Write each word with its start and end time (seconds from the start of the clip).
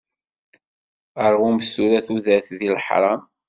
Rwumt 1.31 1.65
tura 1.73 1.99
tudert 2.05 2.47
di 2.59 2.69
laḥram. 2.75 3.21